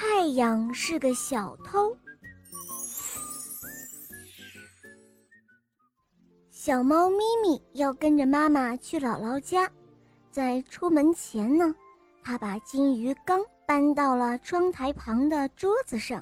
[0.00, 1.94] 太阳是个小偷。
[6.50, 9.70] 小猫咪咪要跟着妈妈去姥姥家，
[10.30, 11.74] 在出门前呢，
[12.24, 16.18] 它把金鱼缸搬到了窗台旁的桌子上。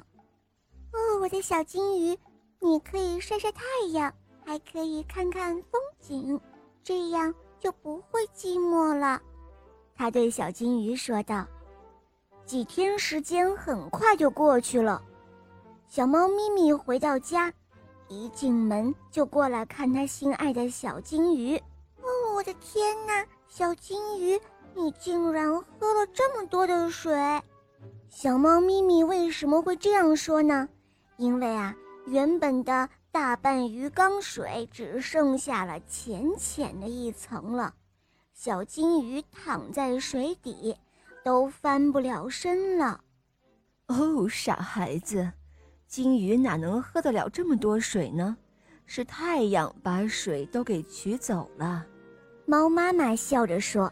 [0.92, 2.18] 哦，我的小金鱼，
[2.58, 4.12] 你可以晒晒太阳，
[4.44, 6.40] 还可以看看风景，
[6.82, 9.22] 这样就不会寂寞了。
[9.94, 11.46] 他对小金鱼说道。
[12.48, 15.02] 几天时间很快就过去了，
[15.86, 17.52] 小猫咪咪回到家，
[18.08, 21.58] 一进门就过来看它心爱的小金鱼。
[22.00, 24.40] 哦，我的天哪，小金鱼，
[24.74, 27.14] 你竟然喝了这么多的水！
[28.08, 30.66] 小猫咪咪为什么会这样说呢？
[31.18, 31.76] 因为啊，
[32.06, 37.74] 原本的大半鱼缸水只剩下了浅浅的一层了，
[38.32, 40.74] 小金鱼躺在水底。
[41.28, 42.98] 都翻不了身了，
[43.88, 45.30] 哦，傻孩子，
[45.86, 48.34] 金鱼哪能喝得了这么多水呢？
[48.86, 51.84] 是太阳把水都给取走了。
[52.46, 53.84] 猫妈妈笑着说：“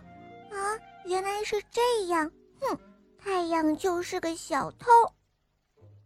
[0.51, 0.56] 啊，
[1.05, 2.33] 原来是这样！
[2.59, 2.78] 哼，
[3.19, 4.89] 太阳就是个小偷。”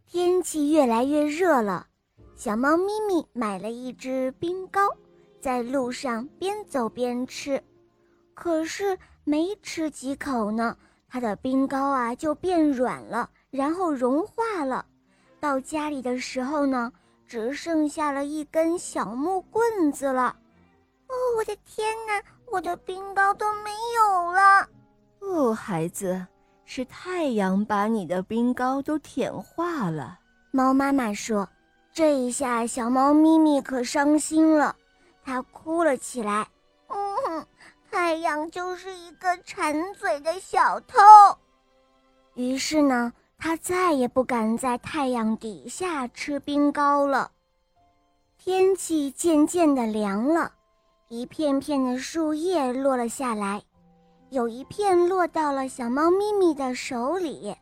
[0.05, 1.87] 天气越来越热了，
[2.35, 4.81] 小猫咪咪买了一只冰糕，
[5.39, 7.63] 在路上边走边吃，
[8.33, 10.77] 可是没吃几口呢。
[11.13, 14.85] 它的冰糕啊就变软了，然后融化了。
[15.41, 16.89] 到家里的时候呢，
[17.27, 20.33] 只剩下了一根小木棍子了。
[21.07, 24.69] 哦，我的天哪，我的冰糕都没有了。
[25.19, 26.25] 哦，孩子，
[26.63, 30.17] 是太阳把你的冰糕都舔化了。
[30.51, 31.45] 猫妈妈说
[31.91, 34.73] ：“这一下，小猫咪咪可伤心了，
[35.25, 36.47] 它哭了起来。”
[38.11, 40.97] 太阳就是一个馋嘴的小偷，
[42.33, 47.31] 于是呢，他再也不敢在太阳底下吃冰糕了。
[48.37, 50.51] 天气渐渐的凉了，
[51.07, 53.63] 一片片的树叶落了下来，
[54.29, 57.55] 有一片落到了小猫咪咪的手里。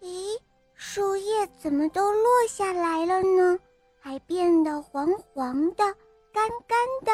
[0.00, 0.38] 咦，
[0.72, 3.58] 树叶怎么都落下来了呢？
[4.00, 5.84] 还变得黄黄的、
[6.32, 7.12] 干干的。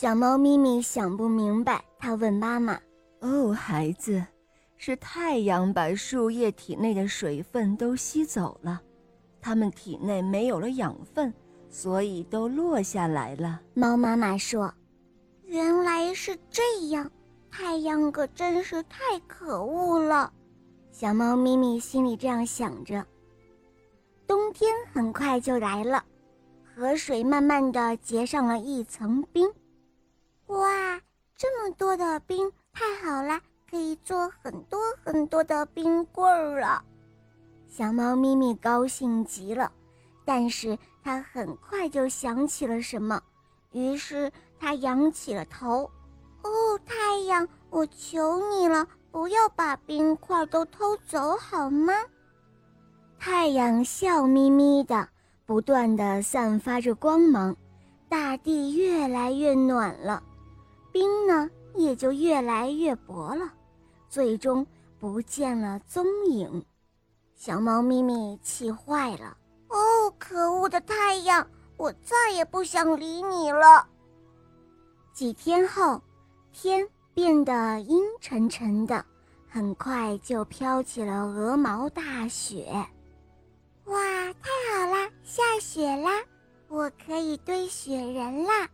[0.00, 2.78] 小猫咪咪想不明白，它问妈妈
[3.18, 4.24] ：“哦，孩子，
[4.76, 8.80] 是太阳把树叶体内的水分都吸走了，
[9.40, 11.34] 它们体内没有了养分，
[11.68, 14.72] 所以都落下来了。”猫妈妈说
[15.46, 17.10] ：“原来是这样，
[17.50, 20.32] 太阳可真是太可恶了。”
[20.92, 23.04] 小猫咪咪心里这样想着。
[24.28, 26.04] 冬天很快就来了，
[26.62, 29.50] 河水慢慢的结上了一层冰。
[30.48, 31.00] 哇，
[31.36, 36.82] 这么多的冰，太好了，可以做很多很多的冰棍儿了。
[37.68, 39.70] 小猫咪咪高兴极了，
[40.24, 43.20] 但是它很快就想起了什么，
[43.72, 45.90] 于是它仰起了头。
[46.42, 51.92] 哦，太阳，我求你了，不要把冰块都偷走好吗？
[53.18, 55.06] 太阳笑眯眯的，
[55.44, 57.54] 不断的散发着光芒，
[58.08, 60.22] 大地越来越暖了。
[60.98, 63.52] 冰呢也就越来越薄了，
[64.08, 64.66] 最终
[64.98, 66.64] 不见了踪影。
[67.36, 69.36] 小猫咪咪气坏了，
[69.68, 73.86] 哦，可恶的太阳，我再也不想理你了。
[75.12, 76.02] 几天后，
[76.52, 79.04] 天变得阴沉沉的，
[79.48, 82.66] 很快就飘起了鹅毛大雪。
[83.84, 84.00] 哇，
[84.42, 86.10] 太好啦，下雪啦，
[86.66, 88.68] 我可以堆雪人啦！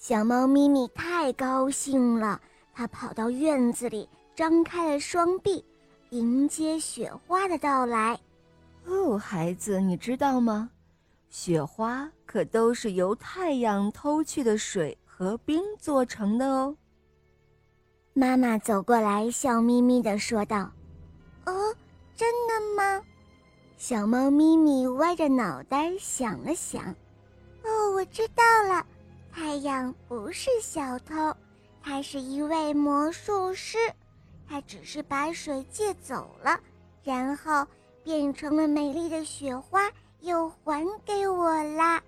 [0.00, 2.40] 小猫咪咪太高兴了，
[2.74, 5.64] 他跑到院子里，张开了双臂，
[6.10, 8.18] 迎接雪花的到来。
[8.86, 10.70] 哦，孩子，你知道吗？
[11.30, 16.74] 雪花可都是由太阳偷去的水和冰做成的哦。
[18.14, 20.70] 妈妈走过来，笑眯眯地说道
[21.44, 21.74] ：“哦，
[22.16, 23.04] 真的吗？”
[23.76, 26.82] 小猫咪咪歪着脑袋想了想
[27.62, 28.84] ：“哦，我知道了。”
[29.32, 31.34] 太阳不是小偷，
[31.82, 33.78] 他是一位魔术师，
[34.48, 36.58] 他只是把水借走了，
[37.02, 37.66] 然后
[38.02, 39.90] 变成了美丽的雪花，
[40.20, 42.02] 又还给我啦。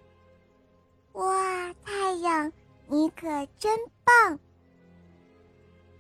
[1.12, 2.52] 哇，太阳，
[2.87, 3.26] 你可
[3.58, 4.38] 真棒！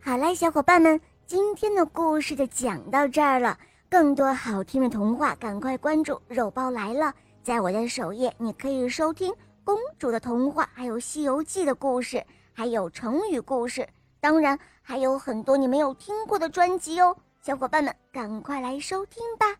[0.02, 3.58] 好了，小伙伴们，今天的故事就讲到这儿了。
[3.88, 7.12] 更多好听的童话，赶快关注“肉包来了”，
[7.42, 9.34] 在我的首页你可以收听。
[9.70, 13.88] 公主的童话，还有《西游记》的故事，还有成语故事，
[14.18, 19.59] 当然还有很多你没有听过的专辑哦，小伙伴们赶快来收听吧。